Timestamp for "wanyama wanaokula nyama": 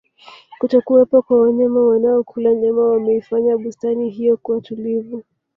1.41-2.89